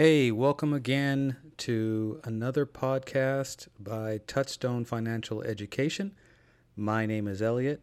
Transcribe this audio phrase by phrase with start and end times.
[0.00, 6.14] Hey, welcome again to another podcast by Touchstone Financial Education.
[6.76, 7.82] My name is Elliott.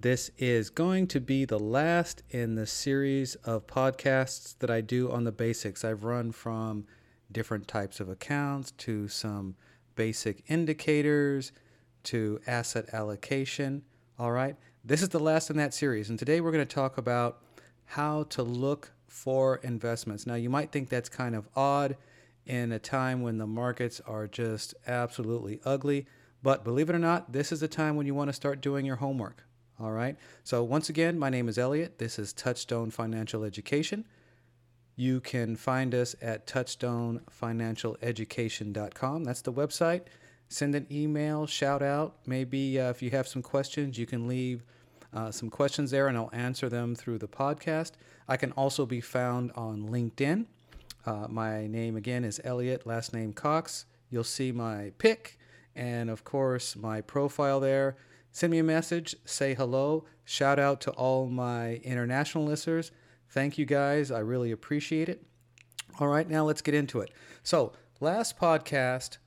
[0.00, 5.12] This is going to be the last in the series of podcasts that I do
[5.12, 5.84] on the basics.
[5.84, 6.86] I've run from
[7.30, 9.54] different types of accounts to some
[9.96, 11.52] basic indicators
[12.04, 13.82] to asset allocation.
[14.18, 16.96] All right, this is the last in that series, and today we're going to talk
[16.96, 17.42] about
[17.84, 20.26] how to look for investments.
[20.26, 21.96] Now, you might think that's kind of odd
[22.44, 26.06] in a time when the markets are just absolutely ugly,
[26.42, 28.84] but believe it or not, this is the time when you want to start doing
[28.84, 29.44] your homework.
[29.80, 30.16] All right.
[30.42, 31.98] So, once again, my name is Elliott.
[31.98, 34.04] This is Touchstone Financial Education.
[34.96, 39.24] You can find us at touchstonefinancialeducation.com.
[39.24, 40.02] That's the website.
[40.48, 42.16] Send an email, shout out.
[42.26, 44.64] Maybe uh, if you have some questions, you can leave
[45.14, 47.92] uh, some questions there and I'll answer them through the podcast.
[48.28, 50.46] I can also be found on LinkedIn.
[51.06, 53.86] Uh, my name again is Elliott, last name Cox.
[54.10, 55.38] You'll see my pic
[55.76, 57.96] and, of course, my profile there.
[58.32, 62.90] Send me a message, say hello, shout out to all my international listeners.
[63.28, 64.10] Thank you guys.
[64.10, 65.24] I really appreciate it.
[66.00, 67.12] All right, now let's get into it.
[67.42, 69.18] So, last podcast,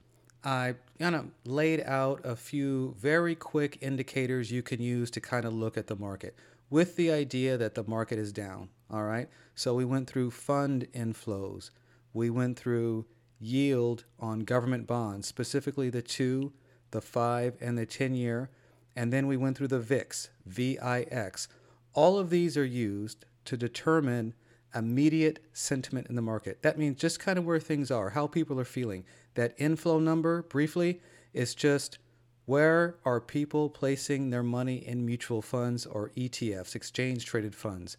[0.48, 5.44] I kind of laid out a few very quick indicators you can use to kind
[5.44, 6.38] of look at the market
[6.70, 8.70] with the idea that the market is down.
[8.90, 9.28] All right.
[9.56, 11.72] So we went through fund inflows,
[12.14, 13.08] we went through
[13.42, 16.54] yield on government bonds, specifically the two,
[16.92, 18.50] the five, and the 10 year.
[18.96, 21.50] And then we went through the VIX, VIX.
[21.94, 24.34] All of these are used to determine
[24.76, 26.62] immediate sentiment in the market.
[26.62, 29.06] That means just kind of where things are, how people are feeling.
[29.36, 31.02] That inflow number, briefly,
[31.34, 32.00] is just
[32.46, 37.98] where are people placing their money in mutual funds or ETFs, exchange traded funds?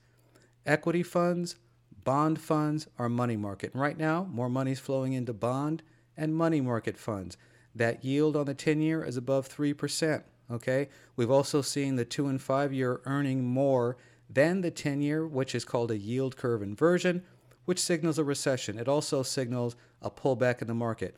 [0.64, 1.56] Equity funds,
[2.04, 3.72] bond funds, or money market.
[3.72, 5.82] And right now, more money is flowing into bond
[6.16, 7.36] and money market funds.
[7.74, 10.22] That yield on the 10 year is above 3%.
[10.50, 10.88] Okay.
[11.16, 13.96] We've also seen the two and five year earning more
[14.28, 17.22] than the 10 year, which is called a yield curve inversion,
[17.64, 18.78] which signals a recession.
[18.78, 21.16] It also signals a pullback in the market,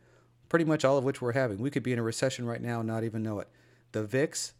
[0.48, 1.58] pretty much all of which we're having.
[1.58, 3.48] We could be in a recession right now and not even know it.
[3.92, 4.54] The VIX,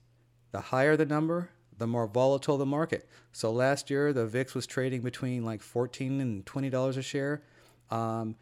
[0.53, 3.09] the higher the number, the more volatile the market.
[3.33, 7.43] So last year, the VIX was trading between like 14 and $20 a share.
[7.91, 8.37] Um,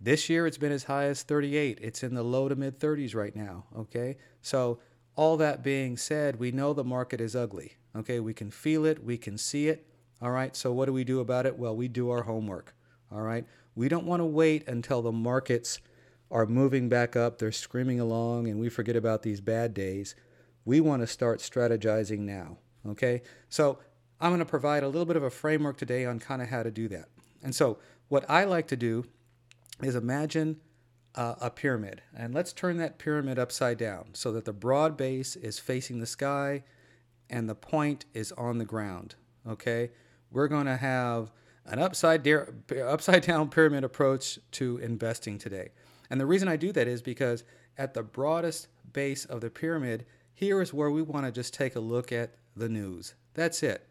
[0.00, 1.78] this year, it's been as high as 38.
[1.82, 3.64] It's in the low to mid 30s right now.
[3.76, 4.16] Okay.
[4.40, 4.78] So,
[5.16, 7.72] all that being said, we know the market is ugly.
[7.96, 9.86] Okay, we can feel it, we can see it.
[10.20, 11.58] All right, so what do we do about it?
[11.58, 12.74] Well, we do our homework.
[13.10, 15.80] All right, we don't want to wait until the markets
[16.30, 20.14] are moving back up, they're screaming along, and we forget about these bad days.
[20.64, 22.58] We want to start strategizing now.
[22.86, 23.78] Okay, so
[24.20, 26.62] I'm going to provide a little bit of a framework today on kind of how
[26.62, 27.08] to do that.
[27.42, 27.78] And so,
[28.08, 29.04] what I like to do
[29.82, 30.60] is imagine
[31.14, 35.36] uh, a pyramid, and let's turn that pyramid upside down so that the broad base
[35.36, 36.62] is facing the sky
[37.30, 39.14] and the point is on the ground.
[39.46, 39.90] Okay,
[40.30, 41.32] we're going to have
[41.64, 42.46] an upside, de-
[42.86, 45.70] upside down pyramid approach to investing today.
[46.10, 47.44] And the reason I do that is because
[47.78, 51.76] at the broadest base of the pyramid, here is where we want to just take
[51.76, 53.14] a look at the news.
[53.34, 53.86] That's it.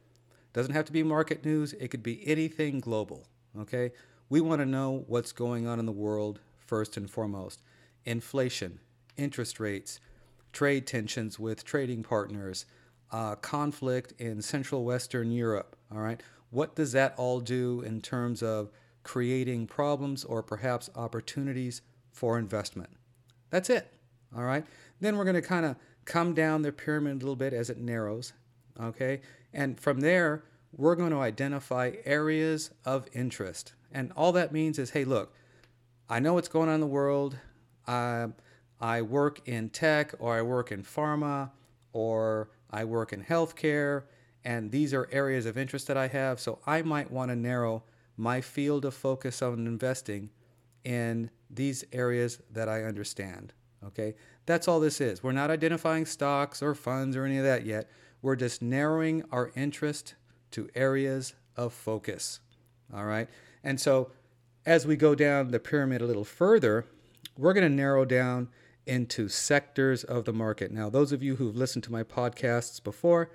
[0.54, 3.28] Doesn't have to be market news, it could be anything global.
[3.60, 3.92] Okay?
[4.30, 7.62] We want to know what's going on in the world first and foremost.
[8.06, 8.80] Inflation,
[9.18, 10.00] interest rates,
[10.52, 12.66] trade tensions with trading partners,
[13.12, 15.76] uh, conflict in Central Western Europe.
[15.92, 18.70] All right, what does that all do in terms of
[19.04, 22.90] creating problems or perhaps opportunities for investment?
[23.50, 23.94] That's it.
[24.36, 24.66] All right.
[25.00, 27.78] Then we're going to kind of come down the pyramid a little bit as it
[27.78, 28.34] narrows.
[28.82, 29.22] Okay,
[29.54, 30.44] and from there
[30.76, 35.34] we're going to identify areas of interest, and all that means is, hey, look,
[36.10, 37.38] I know what's going on in the world.
[37.88, 38.28] Uh,
[38.80, 41.52] I work in tech or I work in pharma
[41.94, 44.04] or I work in healthcare,
[44.44, 46.40] and these are areas of interest that I have.
[46.40, 47.84] So I might want to narrow
[48.18, 50.30] my field of focus on investing
[50.84, 53.54] in these areas that I understand.
[53.84, 55.22] Okay, that's all this is.
[55.22, 57.90] We're not identifying stocks or funds or any of that yet.
[58.22, 60.16] We're just narrowing our interest
[60.52, 62.40] to areas of focus.
[62.94, 63.30] All right,
[63.64, 64.12] and so
[64.66, 66.86] as we go down the pyramid a little further,
[67.38, 68.50] we're going to narrow down
[68.86, 70.72] into sectors of the market.
[70.72, 73.32] Now, those of you who've listened to my podcasts before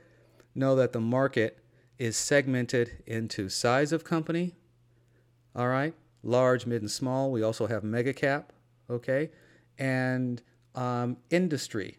[0.55, 1.59] know that the market
[1.99, 4.55] is segmented into size of company,
[5.55, 7.31] all right, large, mid, and small.
[7.31, 8.53] We also have mega cap,
[8.89, 9.31] okay,
[9.79, 10.43] and
[10.75, 11.99] um, industry,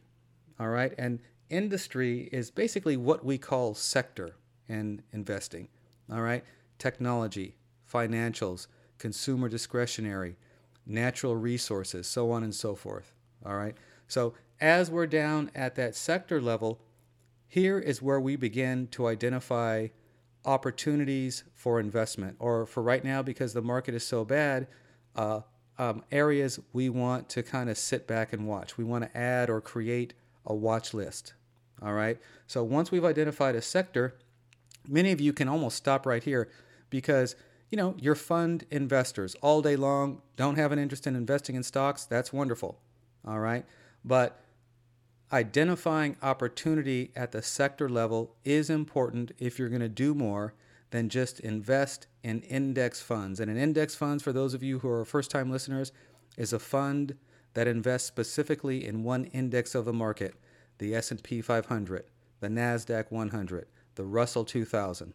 [0.60, 0.94] all right.
[0.98, 1.20] And
[1.50, 4.36] industry is basically what we call sector
[4.68, 5.68] in investing,
[6.12, 6.44] all right.
[6.80, 7.58] Technology,
[7.92, 8.68] financials,
[8.98, 10.36] consumer discretionary,
[10.86, 13.14] natural resources, so on and so forth.
[13.46, 13.76] All right.
[14.08, 16.80] So as we're down at that sector level,
[17.48, 19.88] here is where we begin to identify
[20.46, 24.68] opportunities for investment, or for right now, because the market is so bad,
[25.16, 25.42] uh,
[25.78, 28.78] um, areas we want to kind of sit back and watch.
[28.78, 30.14] We want to add or create
[30.46, 31.34] a watch list.
[31.82, 32.20] All right.
[32.48, 34.16] So once we've identified a sector,
[34.88, 36.50] many of you can almost stop right here
[36.90, 37.36] because
[37.72, 41.64] you know your fund investors all day long don't have an interest in investing in
[41.64, 42.06] stocks.
[42.06, 42.80] That's wonderful.
[43.26, 43.66] All right.
[44.04, 44.40] But
[45.32, 50.54] identifying opportunity at the sector level is important if you're going to do more
[50.92, 53.40] than just invest in index funds.
[53.40, 55.92] And an index funds, for those of you who are first time listeners,
[56.38, 57.16] is a fund
[57.54, 60.36] that invests specifically in one index of the market,
[60.78, 62.06] the S&P 500,
[62.40, 65.14] the Nasdaq 100, the Russell 2000.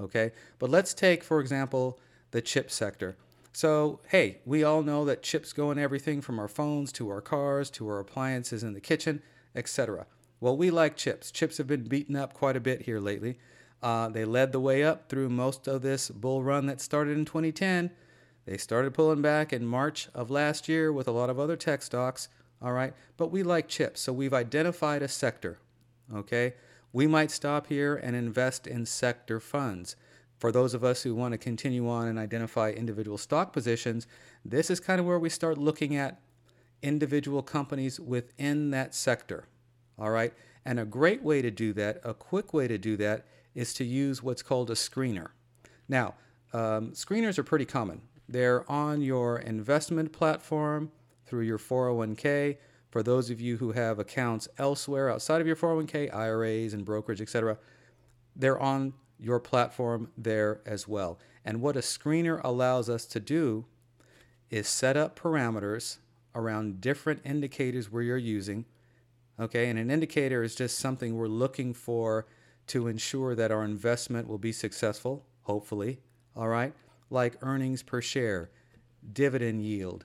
[0.00, 0.32] Okay?
[0.58, 1.98] But let's take for example
[2.30, 3.16] the chip sector.
[3.54, 7.20] So, hey, we all know that chips go in everything from our phones to our
[7.20, 9.22] cars to our appliances in the kitchen,
[9.54, 10.06] etc.
[10.40, 11.30] Well, we like chips.
[11.30, 13.38] Chips have been beaten up quite a bit here lately.
[13.80, 17.24] Uh, they led the way up through most of this bull run that started in
[17.24, 17.92] 2010.
[18.44, 21.82] They started pulling back in March of last year with a lot of other tech
[21.82, 22.28] stocks.
[22.60, 25.60] All right, but we like chips, so we've identified a sector.
[26.12, 26.54] Okay,
[26.92, 29.94] we might stop here and invest in sector funds.
[30.38, 34.06] For those of us who want to continue on and identify individual stock positions,
[34.44, 36.20] this is kind of where we start looking at
[36.82, 39.46] individual companies within that sector.
[39.98, 40.32] All right.
[40.64, 43.84] And a great way to do that, a quick way to do that, is to
[43.84, 45.28] use what's called a screener.
[45.88, 46.14] Now,
[46.52, 48.02] um, screeners are pretty common.
[48.28, 50.90] They're on your investment platform
[51.26, 52.56] through your 401k.
[52.90, 57.20] For those of you who have accounts elsewhere outside of your 401k, IRAs and brokerage,
[57.20, 57.58] etc.,
[58.36, 61.18] they're on your platform there as well.
[61.44, 63.66] And what a screener allows us to do
[64.50, 65.98] is set up parameters
[66.34, 68.64] around different indicators where you're using.
[69.38, 72.26] Okay, and an indicator is just something we're looking for
[72.68, 75.98] to ensure that our investment will be successful, hopefully.
[76.36, 76.72] All right,
[77.10, 78.50] like earnings per share,
[79.12, 80.04] dividend yield,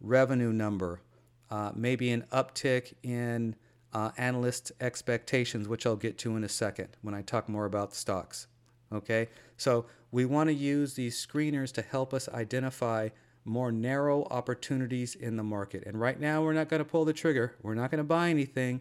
[0.00, 1.02] revenue number,
[1.50, 3.56] uh, maybe an uptick in
[3.92, 7.94] uh, analysts' expectations, which I'll get to in a second when I talk more about
[7.94, 8.46] stocks.
[8.92, 13.10] Okay, so we want to use these screeners to help us identify
[13.44, 15.84] more narrow opportunities in the market.
[15.86, 18.30] And right now, we're not going to pull the trigger, we're not going to buy
[18.30, 18.80] anything.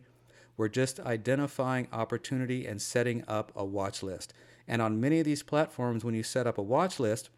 [0.58, 4.34] We're just identifying opportunity and setting up a watch list.
[4.68, 7.30] And on many of these platforms, when you set up a watch list,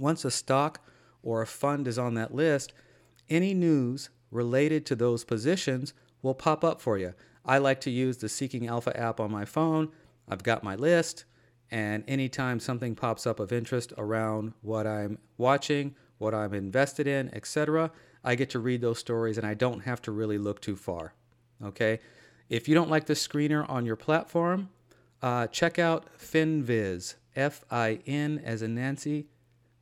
[0.00, 0.84] once a stock
[1.22, 2.72] or a fund is on that list,
[3.28, 7.14] any news related to those positions will pop up for you.
[7.44, 9.90] I like to use the Seeking Alpha app on my phone.
[10.28, 11.24] I've got my list,
[11.70, 17.34] and anytime something pops up of interest around what I'm watching what I'm invested in,
[17.34, 17.90] etc.,
[18.22, 21.14] I get to read those stories and I don't have to really look too far.
[21.64, 21.98] Okay?
[22.48, 24.68] If you don't like the screener on your platform,
[25.22, 29.28] uh, check out FinViz, F I N as in Nancy,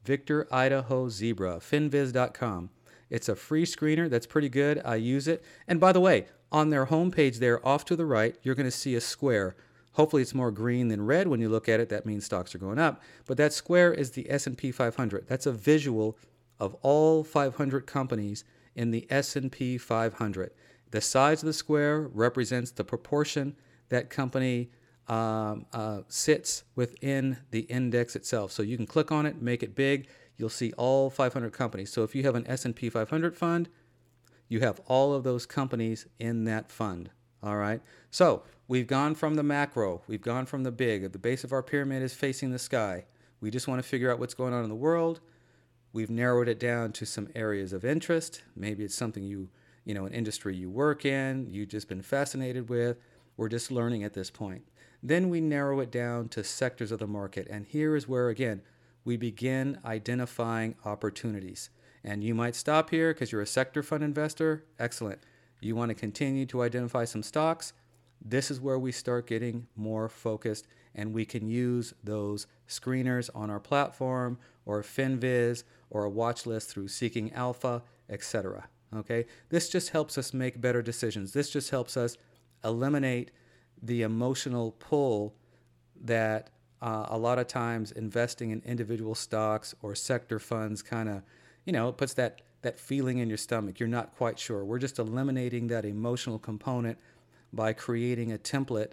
[0.05, 2.71] Victor, Idaho, Zebra, finviz.com.
[3.11, 4.81] It's a free screener that's pretty good.
[4.85, 5.43] I use it.
[5.67, 8.71] And by the way, on their homepage there, off to the right, you're going to
[8.71, 9.57] see a square.
[9.93, 11.89] Hopefully it's more green than red when you look at it.
[11.89, 13.03] That means stocks are going up.
[13.27, 15.27] But that square is the S&P 500.
[15.27, 16.17] That's a visual
[16.61, 20.53] of all 500 companies in the S&P 500.
[20.91, 23.57] The size of the square represents the proportion
[23.89, 24.71] that company
[25.09, 28.53] um, uh, sits within the index itself.
[28.53, 30.09] So you can click on it, make it big.
[30.39, 31.93] You'll see all 500 companies.
[31.93, 33.69] So if you have an S&P 500 fund,
[34.49, 37.11] you have all of those companies in that fund.
[37.43, 37.83] All right.
[38.11, 41.13] So we've gone from the macro, we've gone from the big.
[41.13, 43.05] The base of our pyramid is facing the sky.
[43.41, 45.21] We just want to figure out what's going on in the world.
[45.93, 48.43] We've narrowed it down to some areas of interest.
[48.57, 49.49] Maybe it's something you,
[49.85, 52.99] you know, an industry you work in, you've just been fascinated with.
[53.37, 54.65] We're just learning at this point.
[55.03, 57.47] Then we narrow it down to sectors of the market.
[57.49, 58.63] And here is where, again,
[59.09, 61.71] we begin identifying opportunities.
[62.05, 64.67] And you might stop here because you're a sector fund investor.
[64.79, 65.21] Excellent.
[65.63, 67.73] You want to continue to identify some stocks.
[68.23, 73.49] This is where we start getting more focused, and we can use those screeners on
[73.49, 74.37] our platform
[74.67, 78.69] or FinViz or a watch list through Seeking Alpha, etc.
[78.95, 81.33] Okay, this just helps us make better decisions.
[81.33, 82.19] This just helps us
[82.63, 83.31] eliminate
[83.83, 85.35] the emotional pull
[85.99, 91.23] that uh, a lot of times investing in individual stocks or sector funds kind of,
[91.65, 93.79] you know, puts that that feeling in your stomach.
[93.79, 94.65] You're not quite sure.
[94.65, 96.99] We're just eliminating that emotional component
[97.53, 98.93] by creating a template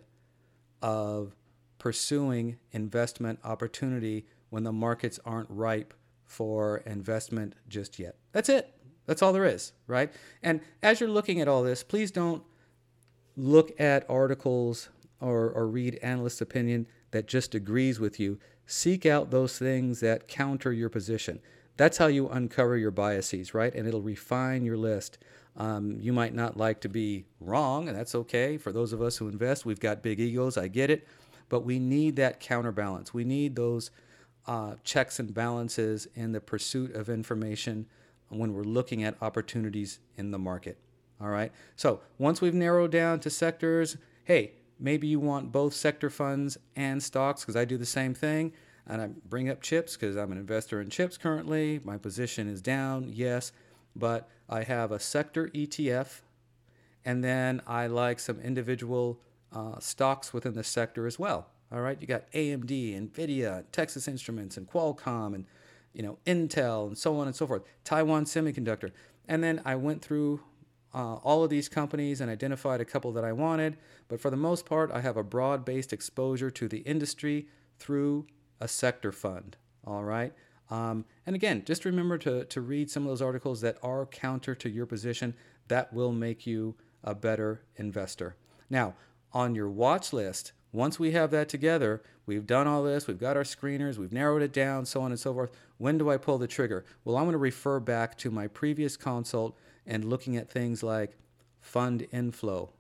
[0.82, 1.36] of
[1.80, 5.94] pursuing investment opportunity when the markets aren't ripe
[6.26, 8.16] for investment just yet.
[8.32, 8.72] That's it.
[9.06, 10.12] That's all there is, right?
[10.42, 12.44] And as you're looking at all this, please don't
[13.36, 14.90] look at articles
[15.20, 18.40] or, or read analyst opinion that just agrees with you.
[18.66, 21.40] Seek out those things that counter your position.
[21.78, 23.74] That's how you uncover your biases, right?
[23.74, 25.18] And it'll refine your list.
[25.58, 28.58] Um, you might not like to be wrong, and that's okay.
[28.58, 30.58] For those of us who invest, we've got big egos.
[30.58, 31.08] I get it.
[31.48, 33.14] But we need that counterbalance.
[33.14, 33.92] We need those
[34.48, 37.86] uh, checks and balances in the pursuit of information
[38.30, 40.78] when we're looking at opportunities in the market.
[41.22, 41.52] All right.
[41.76, 47.02] So once we've narrowed down to sectors, hey, maybe you want both sector funds and
[47.02, 48.54] stocks because I do the same thing.
[48.88, 51.82] And I bring up chips because I'm an investor in chips currently.
[51.84, 53.52] My position is down, yes,
[53.96, 56.22] but I have a sector ETF,
[57.04, 59.20] and then I like some individual
[59.52, 61.48] uh, stocks within the sector as well.
[61.72, 62.70] All right, you got AMD,
[63.10, 65.46] Nvidia, Texas Instruments, and Qualcomm, and
[65.94, 67.64] you know Intel, and so on and so forth.
[67.84, 68.92] Taiwan Semiconductor,
[69.28, 70.42] and then I went through
[70.96, 73.76] uh, all of these companies and identified a couple that I wanted.
[74.08, 77.48] But for the most part, I have a broad-based exposure to the industry
[77.78, 78.28] through
[78.62, 79.58] a sector fund.
[79.86, 80.34] All right.
[80.72, 84.56] Um, and again, just remember to, to read some of those articles that are counter
[84.56, 85.36] to your position.
[85.68, 88.38] That will make you a better investor.
[88.70, 88.96] Now,
[89.34, 93.38] on your watch list, once we have that together, we've done all this, we've got
[93.38, 95.52] our screeners, we've narrowed it down, so on and so forth.
[95.78, 96.86] When do I pull the trigger?
[97.04, 101.18] Well, I'm going to refer back to my previous consult and looking at things like
[101.62, 102.72] fund inflow,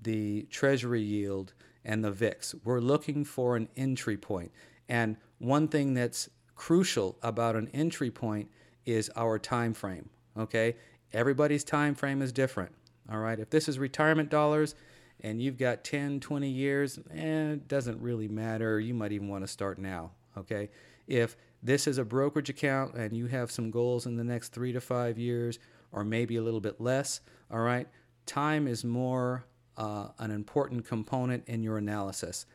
[0.00, 2.54] the treasury yield, and the VIX.
[2.64, 4.50] We're looking for an entry point.
[4.88, 8.50] And one thing that's crucial about an entry point
[8.84, 10.08] is our time frame.
[10.36, 10.76] Okay,
[11.12, 12.72] everybody's time frame is different.
[13.10, 14.74] All right, if this is retirement dollars
[15.20, 18.80] and you've got 10, 20 years, eh, it doesn't really matter.
[18.80, 20.10] You might even want to start now.
[20.36, 20.68] Okay,
[21.06, 24.72] if this is a brokerage account and you have some goals in the next three
[24.72, 25.58] to five years,
[25.92, 27.88] or maybe a little bit less, all right,
[28.26, 29.44] time is more
[29.76, 32.46] uh, an important component in your analysis.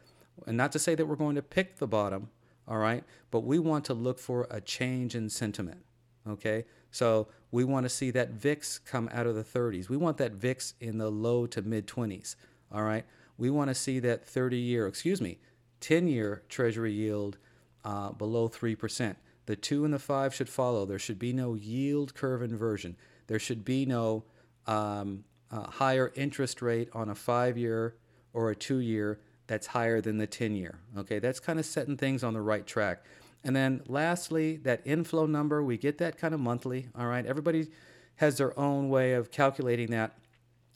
[0.48, 2.30] And not to say that we're going to pick the bottom,
[2.68, 5.84] all right, but we want to look for a change in sentiment,
[6.28, 6.66] okay?
[6.92, 9.90] So we want to see that VIX come out of the 30s.
[9.90, 12.36] We want that VIX in the low to mid 20s,
[12.72, 13.06] all right?
[13.38, 15.40] We want to see that 30 year, excuse me,
[15.80, 17.38] 10 year treasury yield
[17.84, 19.16] uh, below 3%.
[19.48, 20.86] The two and the five should follow.
[20.86, 22.96] There should be no yield curve inversion.
[23.32, 24.26] There should be no
[24.68, 27.96] um, uh, higher interest rate on a five year
[28.34, 30.80] or a two year that's higher than the 10 year.
[30.98, 33.06] Okay, that's kind of setting things on the right track.
[33.46, 36.90] And then lastly, that inflow number, we get that kind of monthly.
[36.94, 37.70] All right, everybody
[38.18, 40.18] has their own way of calculating that.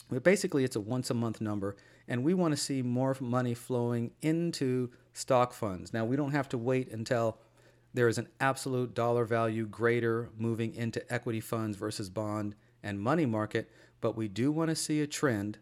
[0.09, 1.75] But basically, it's a once a month number,
[2.07, 5.91] and we want to see more money flowing into stock funds.
[5.91, 7.37] Now, we don't have to wait until
[7.95, 13.25] there is an absolute dollar value greater moving into equity funds versus bond and money
[13.25, 13.71] market,
[14.01, 15.57] but we do want to see a trend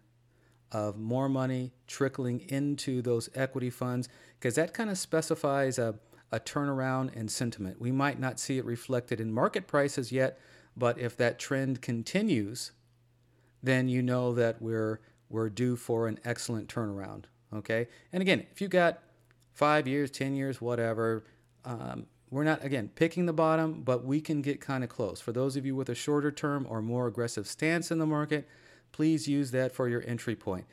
[0.71, 4.09] of more money trickling into those equity funds
[4.39, 5.93] because that kind of specifies a,
[6.31, 7.79] a turnaround in sentiment.
[7.79, 10.39] We might not see it reflected in market prices yet,
[10.75, 12.71] but if that trend continues,
[13.61, 14.99] then you know that we're
[15.29, 17.25] we're due for an excellent turnaround.
[17.53, 18.99] Okay, and again, if you got
[19.53, 21.23] five years, ten years, whatever,
[21.63, 25.21] um, we're not again picking the bottom, but we can get kind of close.
[25.21, 28.47] For those of you with a shorter term or more aggressive stance in the market,
[28.91, 30.65] please use that for your entry point.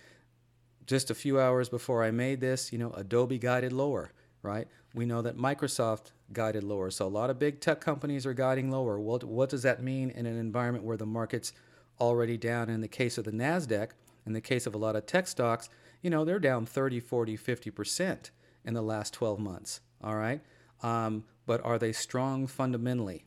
[0.87, 4.11] Just a few hours before I made this, you know, Adobe guided lower,
[4.43, 4.69] right?
[4.95, 6.91] We know that Microsoft guided lower.
[6.91, 8.99] So a lot of big tech companies are guiding lower.
[8.99, 11.53] What, what does that mean in an environment where the market's
[12.01, 12.71] already down?
[12.71, 13.91] In the case of the NASDAQ,
[14.25, 15.69] in the case of a lot of tech stocks,
[16.01, 18.31] you know, they're down 30, 40, 50%
[18.65, 20.41] in the last 12 months, all right?
[20.83, 23.25] Um, but are they strong fundamentally?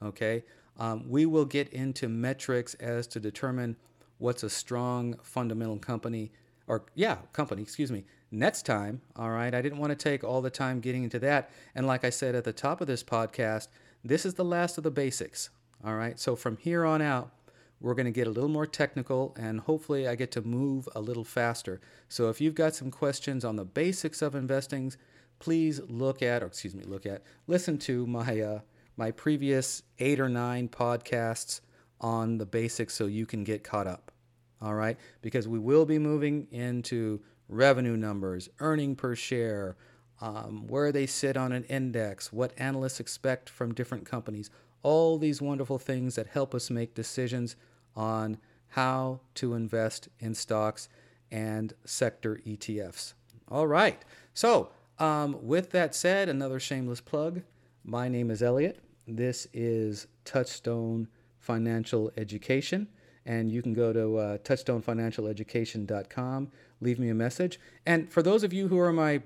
[0.00, 0.44] Okay.
[0.78, 3.74] Um, we will get into metrics as to determine
[4.18, 6.30] what's a strong fundamental company
[6.68, 10.40] or yeah company excuse me next time all right i didn't want to take all
[10.40, 13.66] the time getting into that and like i said at the top of this podcast
[14.04, 15.50] this is the last of the basics
[15.84, 17.32] all right so from here on out
[17.80, 21.00] we're going to get a little more technical and hopefully i get to move a
[21.00, 24.92] little faster so if you've got some questions on the basics of investing
[25.38, 28.60] please look at or excuse me look at listen to my uh,
[28.96, 31.60] my previous eight or nine podcasts
[32.00, 34.12] on the basics so you can get caught up.
[34.60, 34.98] All right?
[35.22, 39.76] Because we will be moving into revenue numbers, earning per share,
[40.20, 44.50] um, where they sit on an index, what analysts expect from different companies,
[44.82, 47.56] all these wonderful things that help us make decisions
[47.96, 48.38] on
[48.68, 50.88] how to invest in stocks
[51.30, 53.14] and sector ETFs.
[53.48, 54.02] All right.
[54.34, 54.70] So,
[55.04, 57.42] um, with that said, another shameless plug.
[57.84, 58.80] My name is Elliott.
[59.06, 61.08] this is Touchstone
[61.38, 62.88] Financial Education.
[63.26, 67.60] And you can go to uh, touchstonefinancialeducation.com, leave me a message.
[67.84, 69.20] And for those of you who are my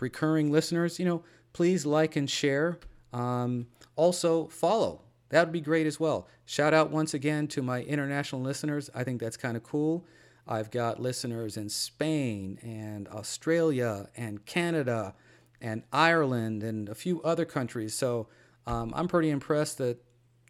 [0.00, 2.78] recurring listeners, you know, please like and share.
[3.12, 5.00] Um, also, follow.
[5.30, 6.28] That would be great as well.
[6.46, 8.88] Shout out once again to my international listeners.
[8.94, 10.06] I think that's kind of cool.
[10.46, 15.14] I've got listeners in Spain and Australia and Canada
[15.64, 17.94] and Ireland and a few other countries.
[17.94, 18.28] So
[18.66, 19.96] um, I'm pretty impressed that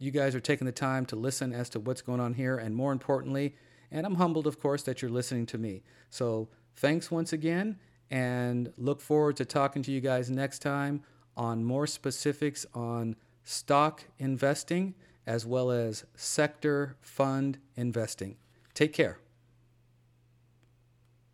[0.00, 2.58] you guys are taking the time to listen as to what's going on here.
[2.58, 3.54] And more importantly,
[3.92, 5.84] and I'm humbled, of course, that you're listening to me.
[6.10, 7.78] So thanks once again
[8.10, 11.02] and look forward to talking to you guys next time
[11.36, 14.94] on more specifics on stock investing
[15.28, 18.36] as well as sector fund investing.
[18.74, 19.23] Take care.